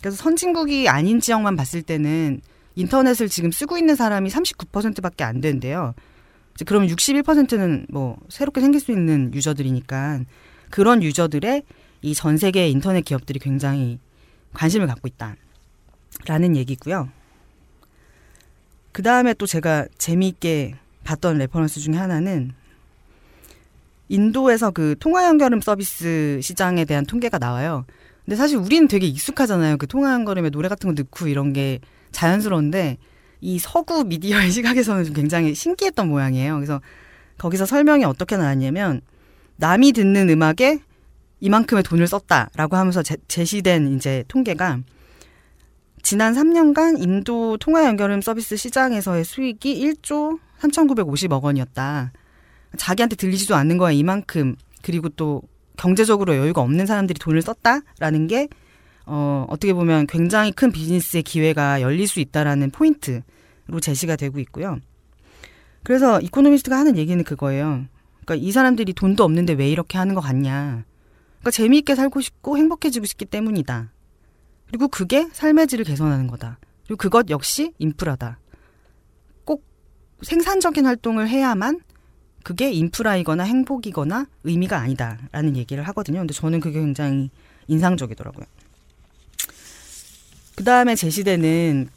그래서 0.00 0.16
선진국이 0.16 0.88
아닌 0.88 1.20
지역만 1.20 1.56
봤을 1.56 1.82
때는 1.82 2.40
인터넷을 2.76 3.28
지금 3.28 3.50
쓰고 3.50 3.78
있는 3.78 3.96
사람이 3.96 4.30
39%밖에 4.30 5.24
안 5.24 5.40
된대요. 5.40 5.94
그러면 6.66 6.88
61%는 6.88 7.86
뭐 7.90 8.18
새롭게 8.28 8.60
생길 8.60 8.80
수 8.80 8.92
있는 8.92 9.32
유저들이니까 9.34 10.20
그런 10.70 11.02
유저들의 11.02 11.62
이 12.02 12.14
전 12.14 12.36
세계 12.38 12.68
인터넷 12.68 13.02
기업들이 13.02 13.38
굉장히 13.38 13.98
관심을 14.54 14.86
갖고 14.86 15.08
있다라는 15.08 16.56
얘기고요. 16.56 17.08
그 18.92 19.02
다음에 19.02 19.34
또 19.34 19.46
제가 19.46 19.86
재미있게 19.98 20.74
봤던 21.04 21.38
reference 21.38 21.80
중에 21.80 21.94
하나는 21.94 22.52
인도에서 24.08 24.70
그 24.70 24.96
통화 24.98 25.26
연결음 25.26 25.60
서비스 25.60 26.40
시장에 26.42 26.84
대한 26.84 27.06
통계가 27.06 27.38
나와요. 27.38 27.84
근데 28.24 28.36
사실 28.36 28.56
우리는 28.58 28.88
되게 28.88 29.06
익숙하잖아요. 29.06 29.76
그 29.76 29.86
통화 29.86 30.12
연결음에 30.14 30.50
노래 30.50 30.68
같은 30.68 30.92
거 30.92 31.00
넣고 31.00 31.28
이런 31.28 31.52
게 31.52 31.80
자연스러운데 32.12 32.98
이 33.40 33.58
서구 33.58 34.04
미디어의 34.04 34.50
시각에서는 34.52 35.04
좀 35.04 35.14
굉장히 35.14 35.54
신기했던 35.54 36.08
모양이에요. 36.08 36.56
그래서 36.56 36.80
거기서 37.38 37.66
설명이 37.66 38.04
어떻게 38.04 38.36
나왔냐면 38.36 39.00
남이 39.56 39.92
듣는 39.92 40.28
음악에 40.28 40.80
이만큼의 41.40 41.82
돈을 41.82 42.06
썼다라고 42.06 42.76
하면서 42.76 43.02
제, 43.02 43.16
제시된 43.28 43.96
이제 43.96 44.24
통계가 44.28 44.80
지난 46.02 46.34
3년간 46.34 47.02
인도 47.02 47.56
통화 47.58 47.84
연결음 47.84 48.20
서비스 48.20 48.56
시장에서의 48.56 49.24
수익이 49.24 49.82
1조 49.82 50.38
3,950억 50.60 51.42
원이었다. 51.42 52.12
자기한테 52.76 53.16
들리지도 53.16 53.54
않는 53.56 53.78
거야 53.78 53.90
이만큼 53.92 54.56
그리고 54.82 55.08
또 55.10 55.42
경제적으로 55.76 56.36
여유가 56.36 56.60
없는 56.60 56.86
사람들이 56.86 57.18
돈을 57.18 57.42
썼다라는 57.42 58.26
게 58.26 58.48
어, 59.12 59.44
어떻게 59.48 59.74
보면 59.74 60.06
굉장히 60.06 60.52
큰 60.52 60.70
비즈니스의 60.70 61.24
기회가 61.24 61.80
열릴 61.80 62.06
수 62.06 62.20
있다라는 62.20 62.70
포인트로 62.70 63.80
제시가 63.82 64.14
되고 64.14 64.38
있고요. 64.38 64.78
그래서 65.82 66.20
이코노미스트가 66.20 66.78
하는 66.78 66.96
얘기는 66.96 67.22
그거예요. 67.24 67.86
그러니까 68.24 68.34
이 68.36 68.52
사람들이 68.52 68.92
돈도 68.92 69.24
없는데 69.24 69.54
왜 69.54 69.68
이렇게 69.68 69.98
하는 69.98 70.14
것 70.14 70.20
같냐. 70.20 70.84
그러니까 71.40 71.50
재미있게 71.50 71.96
살고 71.96 72.20
싶고 72.20 72.56
행복해지고 72.56 73.04
싶기 73.06 73.24
때문이다. 73.24 73.90
그리고 74.68 74.86
그게 74.86 75.28
삶의 75.32 75.66
질을 75.66 75.84
개선하는 75.84 76.28
거다. 76.28 76.60
그리고 76.84 76.96
그것 76.96 77.30
역시 77.30 77.72
인프라다. 77.78 78.38
꼭 79.44 79.64
생산적인 80.22 80.86
활동을 80.86 81.28
해야만 81.28 81.80
그게 82.44 82.70
인프라이거나 82.70 83.42
행복이거나 83.42 84.26
의미가 84.44 84.78
아니다라는 84.78 85.56
얘기를 85.56 85.82
하거든요. 85.88 86.20
근데 86.20 86.32
저는 86.32 86.60
그게 86.60 86.78
굉장히 86.78 87.30
인상적이더라고요. 87.66 88.46
그 90.60 90.64
다음에 90.64 90.94
제시되는 90.94 91.88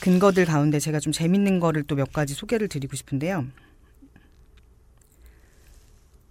근거들 0.00 0.46
가운데 0.46 0.78
제가 0.80 1.00
좀 1.00 1.12
재밌는 1.12 1.60
거를 1.60 1.82
또 1.82 1.96
몇 1.96 2.14
가지 2.14 2.32
소개를 2.32 2.66
드리고 2.66 2.96
싶은데요. 2.96 3.44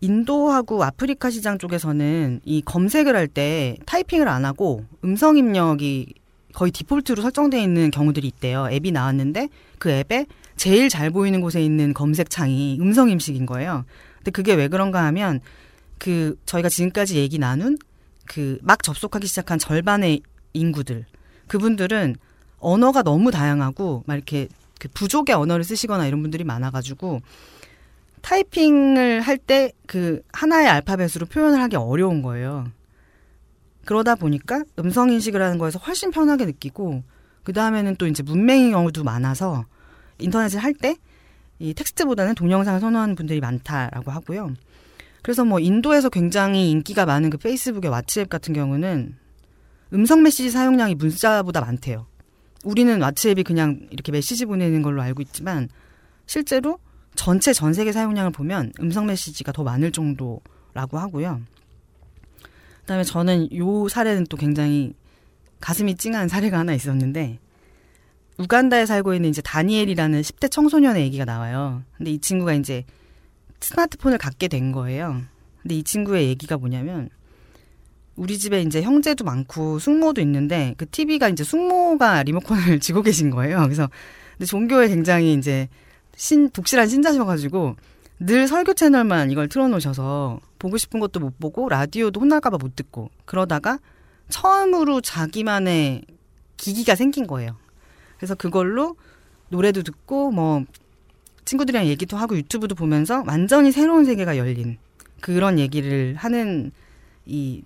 인도하고 0.02 0.84
아프리카 0.84 1.30
시장 1.30 1.60
쪽에서는 1.60 2.42
이 2.44 2.64
검색을 2.66 3.16
할 3.16 3.28
때 3.28 3.78
타이핑을 3.86 4.28
안 4.28 4.46
하고 4.46 4.84
음성 5.04 5.38
입력이 5.38 6.16
거의 6.54 6.72
디폴트로 6.72 7.22
설정되어 7.22 7.62
있는 7.62 7.92
경우들이 7.92 8.26
있대요. 8.26 8.68
앱이 8.72 8.92
나왔는데 8.92 9.50
그 9.78 9.92
앱에 9.92 10.26
제일 10.58 10.90
잘 10.90 11.12
보이는 11.12 11.40
곳에 11.40 11.64
있는 11.64 11.94
검색창이 11.94 12.80
음성 12.82 13.12
임식인 13.12 13.46
거예요. 13.46 13.86
근데 14.18 14.32
그게 14.32 14.56
왜 14.56 14.70
그런가 14.70 15.06
하면 15.06 15.40
그 16.00 16.36
저희가 16.48 16.68
지금까지 16.68 17.18
얘기 17.18 17.38
나눈 17.38 17.78
그 18.26 18.58
막 18.64 18.82
접속하기 18.82 19.28
시작한 19.28 19.60
절반의 19.60 20.22
인구들 20.54 21.06
그분들은 21.50 22.15
언어가 22.60 23.03
너무 23.03 23.32
다양하고 23.32 24.03
막 24.06 24.15
이렇게 24.15 24.48
그 24.79 24.88
부족의 24.94 25.36
언어를 25.36 25.65
쓰시거나 25.65 26.08
이런 26.08 26.22
분들이 26.22 26.44
많아가지고 26.46 27.20
타이핑을 28.22 29.22
할 29.22 29.38
때 29.38 29.72
그 29.88 30.22
하나의 30.34 30.68
알파벳으로 30.68 31.25
표현을 31.25 31.62
하기 31.63 31.75
어려운 31.75 32.22
거예요. 32.22 32.68
그러다 33.86 34.15
보니까 34.15 34.63
음성 34.77 35.10
인식을 35.10 35.41
하는 35.41 35.58
거에서 35.58 35.79
훨씬 35.79 36.12
편하게 36.12 36.46
느끼고 36.46 37.03
그 37.44 37.53
다음에는 37.53 37.96
또 37.96 38.06
이제 38.08 38.22
문맹의 38.24 38.72
경우도 38.72 39.03
많아서 39.03 39.65
인터넷을 40.20 40.60
할 40.60 40.74
때 40.74 40.96
이 41.62 41.74
텍스트보다는 41.74 42.36
동영상을 42.36 42.79
선호하는 42.79 43.15
분들이 43.15 43.41
많다라고 43.41 44.12
하고요. 44.12 44.53
그래서 45.22 45.44
뭐 45.44 45.60
인도에서 45.60 46.08
굉장히 46.10 46.72
인기가 46.72 47.06
많은 47.06 47.29
그 47.29 47.38
페이스북의 47.38 47.91
왓츠앱 47.91 48.29
같은 48.29 48.53
경우는 48.53 49.18
음성 49.93 50.24
메시지 50.24 50.50
사용량이 50.50 50.96
문자보다 50.96 51.62
많대요. 51.62 52.05
우리는 52.63 53.00
왓츠앱이 53.00 53.46
그냥 53.46 53.88
이렇게 53.89 54.12
메시지 54.12 54.46
보내는 54.46 54.81
걸로 54.81 55.01
알고 55.01 55.22
있지만 55.22 55.69
실제로 56.25 56.79
전체 57.15 57.53
전 57.53 57.74
세계 57.74 57.91
사용량을 57.91 58.31
보면 58.31 58.74
음성 58.79 59.05
메시지가 59.08 59.51
더 59.51 59.63
많을 59.63 59.91
정도라고 59.91 60.98
하고요. 60.98 61.41
그다음에 62.81 63.03
저는 63.03 63.55
요 63.55 63.88
사례는 63.88 64.25
또 64.29 64.38
굉장히 64.38 64.93
가슴이 65.60 65.96
찡한 65.96 66.27
사례가 66.27 66.60
하나 66.60 66.74
있었는데 66.74 67.39
우간다에 68.38 68.86
살고 68.86 69.13
있는 69.13 69.29
이제 69.29 69.41
다니엘이라는 69.41 70.22
10대 70.22 70.50
청소년의 70.50 71.03
얘기가 71.03 71.25
나와요. 71.25 71.84
근데 71.98 72.12
이 72.12 72.19
친구가 72.19 72.53
이제 72.53 72.86
스마트폰을 73.60 74.17
갖게 74.17 74.48
된 74.48 74.72
거예요. 74.72 75.22
근데 75.62 75.75
이 75.75 75.84
친구의 75.84 76.29
얘기가 76.29 76.58
뭐냐면 76.58 77.10
우리 78.20 78.38
집에 78.38 78.62
이제 78.62 78.82
형제도 78.82 79.24
많고 79.24 79.80
숙모도 79.80 80.20
있는데 80.22 80.76
그 80.78 80.86
TV가 80.86 81.30
이제 81.30 81.46
숙모가 81.46 82.24
리모컨을 82.24 82.80
쥐고 82.82 83.02
계신 83.02 83.30
거예요. 83.30 83.62
그래서 83.64 83.90
근데 84.34 84.46
종교에 84.46 84.90
굉장히 84.90 85.34
이제 85.34 85.70
신 86.18 86.50
독실한 86.50 86.90
신자셔가지고 86.90 87.78
늘 88.20 88.48
설교 88.50 88.74
채널만 88.74 89.32
이걸 89.32 89.48
틀어놓으셔서 89.48 90.42
보고 90.60 90.78
싶은 90.78 91.00
것도 91.00 91.22
못 91.22 91.40
보고 91.40 91.70
라디오도 91.70 92.20
혼날까봐 92.20 92.58
못 92.58 92.76
듣고 92.76 93.10
그러다가 93.24 93.80
처음으로 94.28 95.00
자기만의 95.00 96.04
기기가 96.58 96.96
생긴 96.96 97.26
거예요. 97.26 97.56
그래서 98.18 98.36
그걸로 98.36 98.98
노래도 99.48 99.82
듣고 99.82 100.32
뭐 100.32 100.66
친구들이랑 101.46 101.88
얘기도 101.88 102.18
하고 102.18 102.36
유튜브도 102.36 102.76
보면서 102.76 103.24
완전히 103.26 103.72
새로운 103.72 104.04
세계가 104.04 104.36
열린 104.36 104.78
그런 105.22 105.58
얘기를 105.58 106.16
하는 106.18 106.72
이 107.25 107.64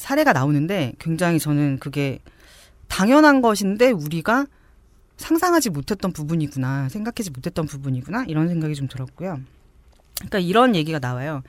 사례가 0.00 0.32
나오는데 0.32 0.94
굉장히 0.98 1.38
저는 1.38 1.78
그게 1.78 2.20
당연한 2.88 3.42
것인데 3.42 3.90
우리가 3.90 4.46
상상하지 5.18 5.68
못했던 5.68 6.10
부분이구나 6.10 6.88
생각하지 6.88 7.30
못했던 7.30 7.66
부분이구나 7.66 8.24
이런 8.26 8.48
생각이 8.48 8.74
좀 8.74 8.88
들었고요. 8.88 9.40
그러니까 10.16 10.38
이런 10.38 10.74
얘기가 10.74 10.98
나와요. 11.00 11.42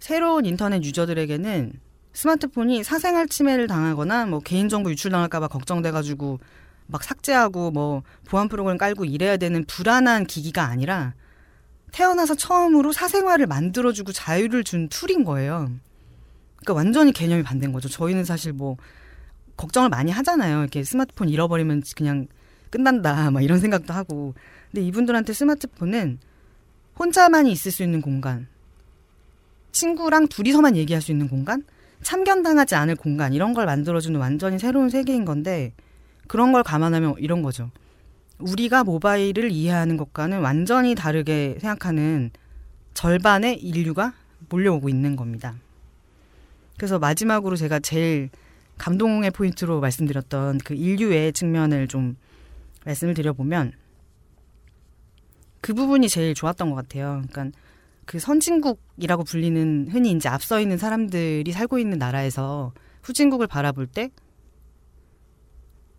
새로운 0.00 0.44
인터넷 0.44 0.84
유저들에게는 0.84 1.72
스마트폰이 2.12 2.84
사생활 2.84 3.26
침해를 3.26 3.68
당하거나 3.68 4.26
뭐 4.26 4.40
개인정보 4.40 4.90
유출당할까봐 4.90 5.48
걱정돼가지고 5.48 6.40
막 6.88 7.02
삭제하고 7.02 7.70
뭐 7.70 8.02
보안 8.26 8.50
프로그램 8.50 8.76
깔고 8.76 9.06
이래야 9.06 9.38
되는 9.38 9.64
불안한 9.64 10.26
기기가 10.26 10.64
아니라 10.64 11.14
태어나서 11.92 12.34
처음으로 12.34 12.92
사생활을 12.92 13.46
만들어주고 13.46 14.12
자유를 14.12 14.62
준 14.62 14.90
툴인 14.90 15.24
거예요. 15.24 15.70
그러니까 16.62 16.74
완전히 16.74 17.12
개념이 17.12 17.42
반대인 17.42 17.72
거죠. 17.72 17.88
저희는 17.88 18.24
사실 18.24 18.52
뭐 18.52 18.76
걱정을 19.56 19.88
많이 19.88 20.10
하잖아요. 20.10 20.60
이렇게 20.60 20.82
스마트폰 20.84 21.28
잃어버리면 21.28 21.82
그냥 21.96 22.26
끝난다. 22.70 23.30
막 23.30 23.42
이런 23.42 23.58
생각도 23.58 23.92
하고. 23.92 24.34
근데 24.70 24.86
이분들한테 24.86 25.32
스마트폰은 25.32 26.18
혼자만이 26.98 27.50
있을 27.52 27.70
수 27.70 27.82
있는 27.82 28.00
공간, 28.00 28.46
친구랑 29.72 30.28
둘이서만 30.28 30.76
얘기할 30.76 31.02
수 31.02 31.10
있는 31.10 31.28
공간, 31.28 31.64
참견당하지 32.02 32.74
않을 32.74 32.96
공간 32.96 33.32
이런 33.32 33.54
걸 33.54 33.66
만들어주는 33.66 34.18
완전히 34.18 34.58
새로운 34.58 34.88
세계인 34.88 35.24
건데 35.24 35.72
그런 36.26 36.52
걸 36.52 36.62
감안하면 36.62 37.16
이런 37.18 37.42
거죠. 37.42 37.70
우리가 38.38 38.84
모바일을 38.84 39.50
이해하는 39.50 39.96
것과는 39.96 40.40
완전히 40.40 40.94
다르게 40.94 41.58
생각하는 41.60 42.30
절반의 42.94 43.62
인류가 43.62 44.14
몰려오고 44.48 44.88
있는 44.88 45.16
겁니다. 45.16 45.54
그래서 46.82 46.98
마지막으로 46.98 47.54
제가 47.54 47.78
제일 47.78 48.28
감동의 48.76 49.30
포인트로 49.30 49.78
말씀드렸던 49.78 50.58
그 50.64 50.74
인류의 50.74 51.32
측면을 51.32 51.86
좀 51.86 52.16
말씀을 52.84 53.14
드려보면 53.14 53.70
그 55.60 55.74
부분이 55.74 56.08
제일 56.08 56.34
좋았던 56.34 56.70
것 56.70 56.74
같아요. 56.74 57.22
그러니까 57.30 57.56
그 58.04 58.18
선진국이라고 58.18 59.22
불리는 59.22 59.90
흔히 59.92 60.10
이제 60.10 60.28
앞서 60.28 60.58
있는 60.58 60.76
사람들이 60.76 61.52
살고 61.52 61.78
있는 61.78 61.98
나라에서 61.98 62.72
후진국을 63.04 63.46
바라볼 63.46 63.86
때 63.86 64.10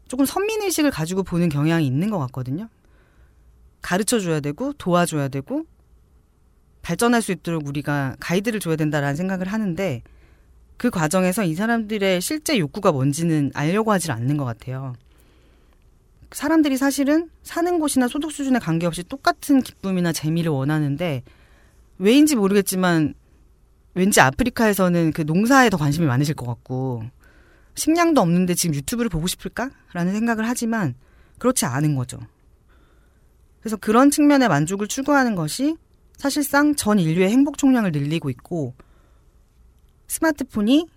조금 0.10 0.26
선민의식을 0.26 0.91
가지고 0.91 1.24
보는 1.24 1.48
경향이 1.48 1.88
있는 1.88 2.10
것 2.10 2.19
같거든요. 2.19 2.67
가르쳐 3.82 4.19
줘야 4.19 4.41
되고 4.41 4.74
도와줘야 4.74 5.30
되고 5.30 5.63
발전할 6.82 7.22
수 7.22 7.32
있도록 7.32 7.69
우리가 7.69 8.17
가이드를 8.19 8.60
줘야 8.60 8.76
된다라는 8.76 9.15
생각을 9.15 9.48
하는데 9.48 10.04
그 10.77 10.89
과정에서 10.89 11.43
이 11.43 11.55
사람들의 11.55 12.21
실제 12.21 12.57
욕구가 12.57 12.91
뭔지는 12.91 13.51
알려고 13.53 13.91
하질 13.91 14.12
않는 14.12 14.38
것 14.38 14.45
같아요. 14.45 14.93
사람들이 16.31 16.77
사실은 16.77 17.29
사는 17.43 17.79
곳이나 17.79 18.07
소득 18.07 18.31
수준에 18.31 18.59
관계없이 18.59 19.03
똑같은 19.03 19.62
기쁨이나 19.62 20.12
재미를 20.12 20.51
원하는데 20.51 21.23
왜인지 21.99 22.36
모르겠지만 22.36 23.13
왠지 23.93 24.19
아프리카에서는 24.19 25.12
그 25.13 25.21
농사에 25.21 25.69
더 25.69 25.77
관심이 25.77 26.07
많으실 26.07 26.33
것 26.33 26.47
같고 26.47 27.03
식량도 27.75 28.21
없는데 28.21 28.55
지금 28.55 28.75
유튜브를 28.75 29.09
보고 29.09 29.27
싶을까 29.27 29.69
라는 29.93 30.13
생각을 30.13 30.47
하지만 30.47 30.95
그렇지 31.38 31.65
않은 31.65 31.95
거죠. 31.95 32.19
그래서 33.59 33.77
그런 33.77 34.12
측면의 34.12 34.49
만족을 34.49 34.88
추구하는 34.88 35.36
것이 35.36 35.77
사실상 36.17 36.75
전 36.75 36.99
인류의 36.99 37.29
행복 37.29 37.57
총량을 37.57 37.91
늘리고 37.91 38.29
있고 38.29 38.73
스마트폰이 40.13 40.88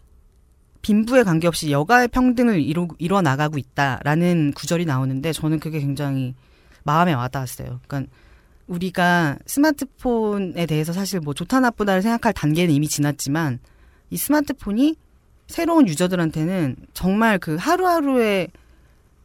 빈부에 0.83 1.23
관계없이 1.23 1.71
여가의 1.71 2.09
평등을 2.09 2.61
이루, 2.61 2.89
이뤄 2.99 3.23
나가고 3.23 3.57
있다라는 3.57 4.53
구절이 4.55 4.85
나오는데 4.85 5.33
저는 5.33 5.59
그게 5.59 5.81
굉장히 5.81 6.35
마음에 6.85 7.15
와닿았어요. 7.15 7.81
그러니까 7.87 8.13
우리가 8.67 9.39
스마트폰에 9.47 10.67
대해서 10.67 10.93
사실 10.93 11.21
뭐 11.21 11.33
좋다 11.33 11.61
나쁘다를 11.61 12.03
생각할 12.03 12.35
단계는 12.35 12.75
이미 12.75 12.89
지났지만 12.89 13.59
이 14.11 14.19
스마트폰이 14.19 14.97
새로운 15.47 15.89
유저들한테는 15.89 16.77
정말 16.93 17.39
그 17.39 17.57
하루하루의 17.57 18.49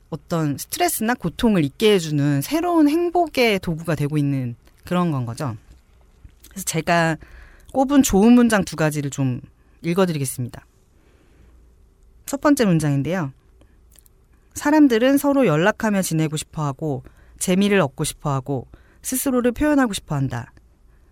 어떤 0.09 0.57
스트레스나 0.57 1.15
고통을 1.15 1.65
잊게 1.65 1.95
해주는 1.95 2.41
새로운 2.41 2.87
행복의 2.87 3.59
도구가 3.59 3.95
되고 3.95 4.17
있는 4.17 4.55
그런 4.85 5.11
건 5.11 5.25
거죠. 5.25 5.57
그래서 6.49 6.63
제가 6.63 7.17
꼽은 7.73 8.03
좋은 8.03 8.31
문장 8.31 8.63
두 8.63 8.77
가지를 8.77 9.09
좀 9.11 9.41
읽어드리겠습니다. 9.81 10.65
첫 12.25 12.41
번째 12.41 12.65
문장인데요. 12.65 13.33
사람들은 14.53 15.17
서로 15.17 15.45
연락하며 15.47 16.01
지내고 16.01 16.37
싶어 16.37 16.63
하고, 16.65 17.03
재미를 17.39 17.79
얻고 17.81 18.03
싶어 18.03 18.31
하고, 18.31 18.67
스스로를 19.01 19.51
표현하고 19.51 19.93
싶어 19.93 20.15
한다. 20.15 20.53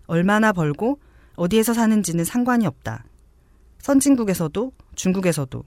얼마나 0.06 0.52
벌고, 0.52 0.98
어디에서 1.36 1.72
사는지는 1.74 2.24
상관이 2.24 2.66
없다. 2.66 3.04
선진국에서도, 3.78 4.72
중국에서도, 4.94 5.64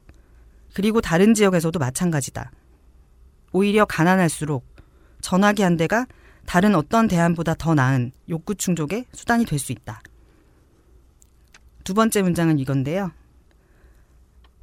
그리고 0.73 1.01
다른 1.01 1.33
지역에서도 1.33 1.77
마찬가지다. 1.79 2.51
오히려 3.51 3.85
가난할수록 3.85 4.65
전화기 5.21 5.61
한 5.61 5.77
대가 5.77 6.05
다른 6.45 6.75
어떤 6.75 7.07
대안보다 7.07 7.55
더 7.55 7.73
나은 7.73 8.11
욕구 8.29 8.55
충족의 8.55 9.05
수단이 9.13 9.45
될 9.45 9.59
수 9.59 9.71
있다. 9.71 10.01
두 11.83 11.93
번째 11.93 12.21
문장은 12.21 12.59
이건데요. 12.59 13.11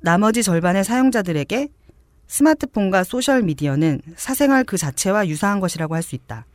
나머지 0.00 0.42
절반의 0.42 0.84
사용자들에게 0.84 1.68
스마트폰과 2.26 3.04
소셜미디어는 3.04 4.00
사생활 4.16 4.64
그 4.64 4.76
자체와 4.76 5.28
유사한 5.28 5.60
것이라고 5.60 5.94
할 5.94 6.02
수 6.02 6.14
있다. 6.14 6.46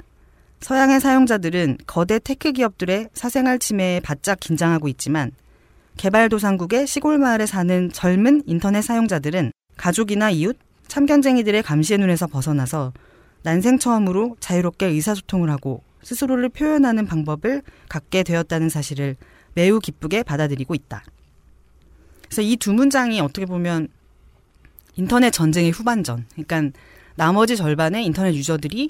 서양의 0.62 1.00
사용자들은 1.02 1.78
거대 1.86 2.18
tech 2.18 2.52
기업들의 2.54 3.10
사생활 3.14 3.60
침해에 3.60 4.00
바짝 4.00 4.40
긴장하고 4.40 4.88
있지만 4.88 5.32
개발도상국의 5.98 6.88
시골 6.88 7.18
마을에 7.18 7.46
사는 7.46 7.92
젊은 7.92 8.42
인터넷 8.46 8.82
사용자들은 8.82 9.52
가족이나 9.78 10.32
이웃, 10.32 10.58
참견쟁이들의 10.88 11.62
감시의 11.62 12.00
눈에서 12.00 12.28
벗어나서 12.28 12.94
난생 13.44 13.80
처음으로 13.80 14.38
자유롭게 14.40 14.88
의사소통을 14.88 15.50
하고 15.50 15.84
스스로를 16.04 16.50
표현하는 16.50 17.06
방법을 17.06 17.62
갖게 17.90 18.24
되었다는 18.24 18.70
사실을 18.70 19.18
매우 19.56 19.80
기쁘게 19.80 20.24
받아들이고 20.24 20.76
있다. 20.76 21.04
그래서 22.24 22.42
이 22.42 22.56
두 22.58 22.74
문장이 22.74 23.20
어떻게 23.20 23.46
보면 23.46 23.88
인터넷 24.96 25.32
전쟁의 25.32 25.72
후반전, 25.72 26.26
그러니까 26.32 26.78
나머지 27.16 27.56
절반의 27.56 28.06
인터넷 28.06 28.34
user들이 28.36 28.90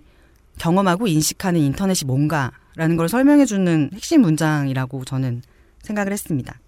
경험하고 0.58 1.08
인식하는 1.08 1.60
인터넷이 1.60 2.06
뭔가라는 2.08 2.98
걸 2.98 3.10
설명해 3.10 3.46
주는 3.46 3.90
핵심 3.94 4.22
문장이라고 4.22 5.06
저는 5.06 5.42
생각을 5.82 6.12
했습니다. 6.12 6.60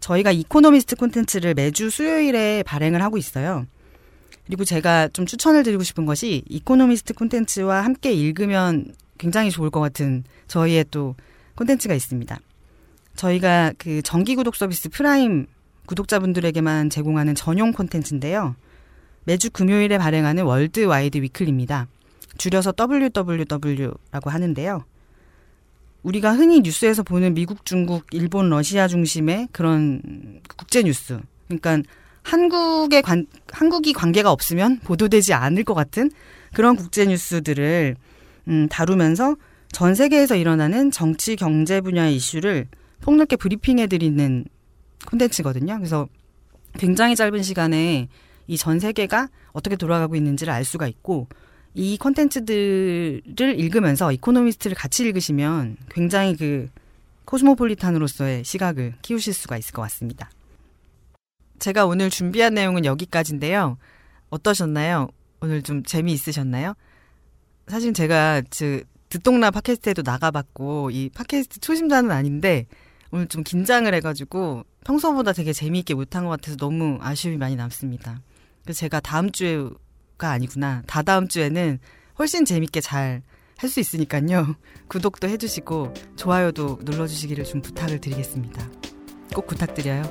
저희가 0.00 0.30
이코노미스트 0.32 0.96
콘텐츠를 0.96 1.54
매주 1.54 1.90
수요일에 1.90 2.62
발행을 2.62 3.02
하고 3.02 3.18
있어요. 3.18 3.66
그리고 4.46 4.64
제가 4.64 5.08
좀 5.08 5.26
추천을 5.26 5.64
드리고 5.64 5.82
싶은 5.82 6.06
것이 6.06 6.44
이코노미스트 6.48 7.14
콘텐츠와 7.14 7.84
함께 7.84 8.12
읽으면 8.12 8.94
굉장히 9.18 9.50
좋을 9.50 9.70
것 9.70 9.80
같은 9.80 10.24
저희의 10.48 10.86
또 10.90 11.14
콘텐츠가 11.56 11.94
있습니다. 11.94 12.38
저희가 13.16 13.72
그 13.78 14.02
정기 14.02 14.36
구독 14.36 14.56
서비스 14.56 14.88
prime 14.88 15.46
구독자분들에게만 15.86 16.90
제공하는 16.90 17.34
전용 17.34 17.72
콘텐츠인데요. 17.72 18.56
매주 19.24 19.50
금요일에 19.50 19.98
발행하는 19.98 20.44
World 20.44 20.84
Wide 20.84 21.18
Weekly입니다. 21.18 21.88
줄여서 22.38 22.74
WWW라고 22.78 24.30
하는데요. 24.30 24.84
우리가 26.02 26.34
흔히 26.34 26.60
뉴스에서 26.60 27.02
보는 27.02 27.34
미국, 27.34 27.64
중국, 27.64 28.06
일본, 28.12 28.48
러시아 28.48 28.86
중심의 28.86 29.48
그런 29.50 30.00
국제 30.56 30.82
뉴스. 30.82 31.18
그러니까 31.48 31.82
한국의 32.22 33.02
관, 33.02 33.26
한국이 33.50 33.92
관계가 33.92 34.30
없으면 34.30 34.80
보도되지 34.80 35.32
않을 35.32 35.64
것 35.64 35.74
같은 35.74 36.10
그런 36.52 36.76
국제 36.76 37.06
뉴스들을 37.06 37.96
음, 38.48 38.68
다루면서 38.68 39.36
전 39.72 39.94
세계에서 39.94 40.36
일어나는 40.36 40.90
정치, 40.90 41.36
경제 41.36 41.80
분야의 41.80 42.16
이슈를 42.16 42.66
폭넓게 43.00 43.36
브리핑해 43.36 43.86
드리는 43.88 44.44
콘텐츠거든요. 45.06 45.76
그래서 45.76 46.08
굉장히 46.78 47.16
짧은 47.16 47.42
시간에 47.42 48.08
이 48.48 48.56
전 48.56 48.78
세계가 48.78 49.28
어떻게 49.52 49.76
돌아가고 49.76 50.14
있는지를 50.16 50.52
알 50.52 50.64
수가 50.64 50.86
있고 50.86 51.28
이 51.74 51.98
콘텐츠들을 51.98 53.58
읽으면서 53.58 54.12
이코노미스트를 54.12 54.76
같이 54.76 55.04
읽으시면 55.04 55.76
굉장히 55.90 56.36
그 56.36 56.68
코스모폴리탄으로서의 57.26 58.44
시각을 58.44 58.94
키우실 59.02 59.34
수가 59.34 59.58
있을 59.58 59.72
것 59.74 59.82
같습니다. 59.82 60.30
제가 61.58 61.86
오늘 61.86 62.08
준비한 62.08 62.54
내용은 62.54 62.84
여기까지인데요. 62.84 63.78
어떠셨나요? 64.30 65.08
오늘 65.40 65.62
좀 65.62 65.82
재미있으셨나요? 65.82 66.74
사실 67.68 67.92
제가 67.92 68.42
그 68.56 68.84
듣동나 69.08 69.50
팟캐스트에도 69.50 70.02
나가봤고 70.02 70.90
이 70.90 71.10
팟캐스트 71.10 71.60
초심자는 71.60 72.10
아닌데 72.10 72.66
오늘 73.10 73.26
좀 73.28 73.42
긴장을 73.44 73.92
해가지고 73.92 74.64
평소보다 74.84 75.32
되게 75.32 75.52
재미있게 75.52 75.94
못한 75.94 76.24
것 76.24 76.30
같아서 76.30 76.56
너무 76.56 76.98
아쉬움이 77.00 77.38
많이 77.38 77.56
남습니다. 77.56 78.20
그래서 78.62 78.80
제가 78.80 79.00
다음 79.00 79.30
주에 79.30 79.68
가 80.18 80.30
아니구나. 80.30 80.82
다다음 80.86 81.28
주에는 81.28 81.78
훨씬 82.18 82.44
재밌게 82.44 82.80
잘 82.80 83.22
할 83.58 83.70
수 83.70 83.80
있으니까요. 83.80 84.54
구독도 84.88 85.28
해주시고 85.28 85.94
좋아요도 86.16 86.80
눌러주시기를 86.82 87.44
좀 87.44 87.62
부탁을 87.62 88.00
드리겠습니다. 88.00 88.68
꼭 89.34 89.46
부탁드려요. 89.46 90.02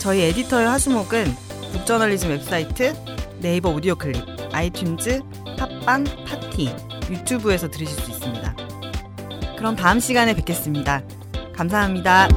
저희 0.00 0.22
에디터의 0.22 0.66
화수목은 0.66 1.24
북저널리즘 1.72 2.30
웹사이트, 2.30 2.94
네이버 3.40 3.70
오디오 3.70 3.94
클립, 3.96 4.33
아이튠즈, 4.54 5.56
팟빵, 5.58 6.04
팟티, 6.26 6.74
유튜브에서 7.10 7.68
들으실 7.68 8.00
수 8.00 8.10
있습니다. 8.10 8.56
그럼 9.56 9.76
다음 9.76 9.98
시간에 10.00 10.34
뵙겠습니다. 10.34 11.02
감사합니다. 11.54 12.28